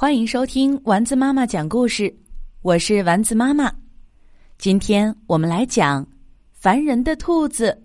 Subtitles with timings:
[0.00, 2.16] 欢迎收听丸子妈妈讲故事，
[2.62, 3.68] 我是丸子妈妈。
[4.56, 6.04] 今天我们来讲
[6.52, 7.76] 《烦人的兔子》，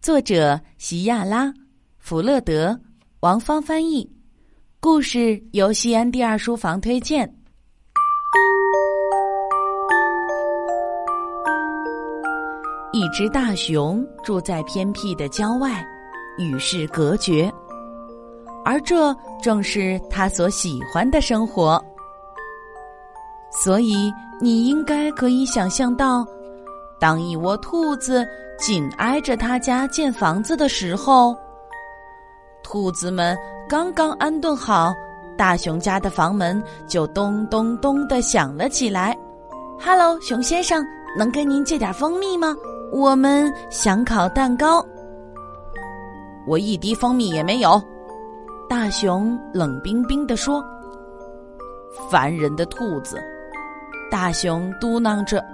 [0.00, 1.46] 作者席亚拉·
[1.98, 2.78] 弗勒德，
[3.18, 4.08] 王芳翻译。
[4.78, 7.28] 故事由西安第二书房推荐。
[12.92, 15.84] 一只大熊住在偏僻的郊外，
[16.38, 17.52] 与世隔绝。
[18.64, 21.82] 而这正是他所喜欢的生活，
[23.50, 26.26] 所以你应该可以想象到，
[26.98, 28.26] 当一窝兔子
[28.58, 31.36] 紧挨着他家建房子的时候，
[32.62, 33.36] 兔子们
[33.68, 34.92] 刚刚安顿好，
[35.36, 39.16] 大熊家的房门就咚咚咚的响了起来。
[39.78, 40.82] 哈喽，熊先生，
[41.18, 42.56] 能跟您借点蜂蜜吗？
[42.92, 44.84] 我们想烤蛋糕。
[46.46, 47.82] 我一滴蜂蜜也没有。
[48.68, 50.64] 大熊冷冰冰地说
[52.10, 53.22] ：“烦人的兔子。”
[54.10, 55.44] 大熊嘟囔着，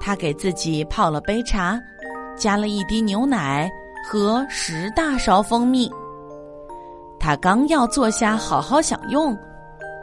[0.00, 1.80] 他给自己泡了杯茶，
[2.36, 3.70] 加了一滴牛奶
[4.08, 5.90] 和十大勺蜂蜜。
[7.18, 9.36] 他刚要坐下好好享用，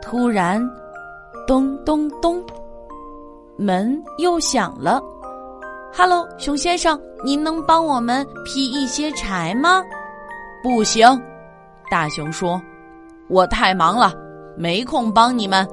[0.02, 0.62] 突然，
[1.46, 2.44] 咚咚咚，
[3.58, 5.02] 门又响了。
[5.94, 9.84] “哈喽，熊先生，您能帮我们劈一些柴吗
[10.64, 11.08] ？”“不行。”
[11.92, 12.60] 大熊说
[13.28, 14.14] ：“我太忙了，
[14.56, 15.68] 没空帮你们。”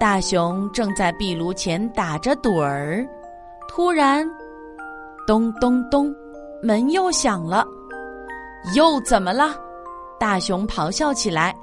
[0.00, 3.06] 大熊正在壁炉前打着盹儿，
[3.68, 4.26] 突然，
[5.26, 6.10] 咚咚咚，
[6.62, 7.62] 门又响了。
[8.74, 9.54] 又怎么了？
[10.18, 11.54] 大熊咆哮起来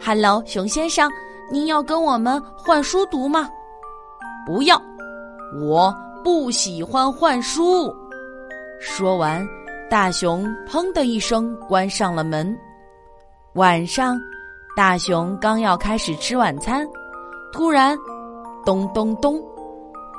[0.00, 1.10] ：“Hello，熊先生，
[1.50, 3.48] 您要跟我们换书读吗
[4.46, 4.80] ？”“不要，
[5.60, 7.92] 我不喜欢换书。”
[8.78, 9.44] 说完。
[9.88, 12.56] 大熊砰的一声关上了门。
[13.54, 14.18] 晚上，
[14.76, 16.84] 大熊刚要开始吃晚餐，
[17.52, 17.96] 突然，
[18.64, 19.40] 咚咚咚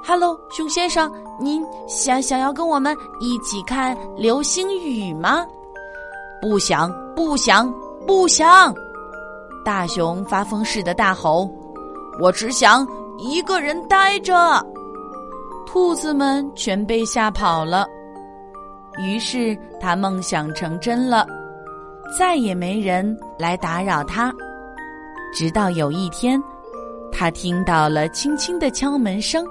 [0.05, 5.45] ，“Hello，熊先生，您想想要跟我们一起看流星雨吗
[6.41, 7.71] ？”“不想，不想，
[8.07, 8.73] 不想！”
[9.65, 11.49] 大熊发疯似的大吼
[12.21, 12.87] ，“我只想
[13.17, 14.65] 一个人待着。”
[15.67, 17.85] 兔子们全被吓跑了。
[18.99, 21.27] 于是他梦想成真了，
[22.17, 24.33] 再也没人来打扰他。
[25.33, 26.41] 直到有一天，
[27.11, 29.45] 他听到了轻轻的敲门声，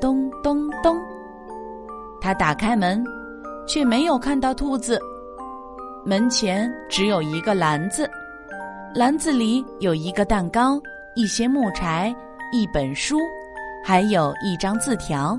[0.00, 0.96] 咚咚咚。
[2.20, 3.02] 他打开门，
[3.66, 5.00] 却没有看到兔子。
[6.04, 8.08] 门前只有一个篮子，
[8.94, 10.80] 篮子里有一个蛋糕、
[11.14, 12.14] 一些木柴、
[12.52, 13.16] 一本书，
[13.84, 15.38] 还有一张字条。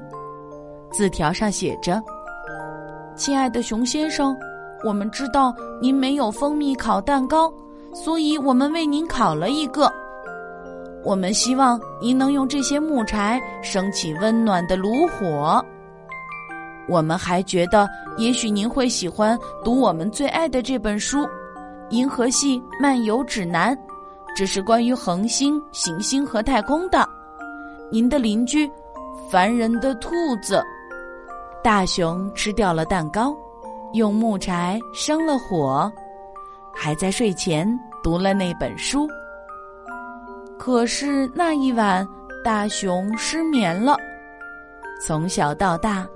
[0.91, 2.01] 字条上写着。
[3.19, 4.33] 亲爱的熊先生，
[4.81, 7.53] 我们知道您没有蜂蜜烤蛋糕，
[7.93, 9.91] 所以我们为您烤了一个。
[11.03, 15.61] 我们希望您能用这些木柴升起温暖的炉火。
[16.87, 21.19] 我们还觉得，也许您会喜欢读我们最爱的这本书
[21.89, 23.75] 《银河系漫游指南》，
[24.33, 27.05] 这是关于恒星、行星和太空的。
[27.91, 28.71] 您的邻居，
[29.29, 30.63] 烦人的兔子。
[31.61, 33.35] 大熊吃掉了蛋糕，
[33.93, 35.91] 用木柴生了火，
[36.73, 37.67] 还在睡前
[38.01, 39.07] 读了那本书。
[40.57, 42.07] 可是那一晚，
[42.43, 43.97] 大熊失眠了。
[45.01, 46.07] 从小到大，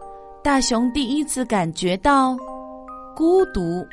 [0.41, 2.35] 大熊第一次感觉到
[3.15, 3.85] 孤独，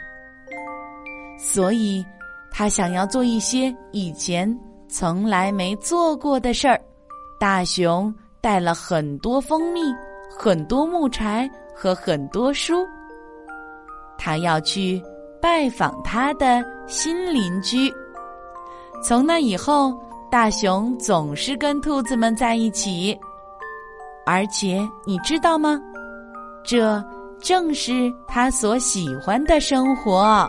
[1.38, 2.04] 所以
[2.50, 6.80] 他想要做一些以前从来没做过的事儿。
[7.38, 9.80] 大熊带了很多蜂蜜。
[10.32, 12.86] 很多木柴和很多书，
[14.16, 15.02] 他要去
[15.42, 17.92] 拜访他的新邻居。
[19.02, 19.92] 从那以后，
[20.30, 23.18] 大熊总是跟兔子们在一起，
[24.24, 25.80] 而且你知道吗？
[26.64, 27.02] 这
[27.40, 30.48] 正是他所喜欢的生活。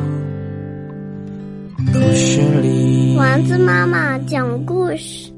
[2.13, 3.15] 事里。
[3.17, 5.30] 丸子妈妈讲故事。